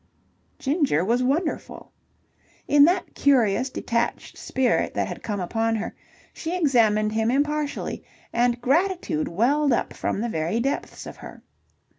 Ginger 0.57 1.05
was 1.05 1.21
wonderful. 1.21 1.91
In 2.67 2.85
that 2.85 3.13
curious, 3.13 3.69
detached 3.69 4.35
spirit 4.35 4.95
that 4.95 5.07
had 5.07 5.21
come 5.21 5.39
upon 5.39 5.75
her, 5.75 5.93
she 6.33 6.57
examined 6.57 7.11
him 7.11 7.29
impartially, 7.29 8.03
and 8.33 8.59
gratitude 8.59 9.27
welled 9.27 9.71
up 9.71 9.93
from 9.93 10.19
the 10.21 10.27
very 10.27 10.59
depths 10.59 11.05
of 11.05 11.17
her. 11.17 11.43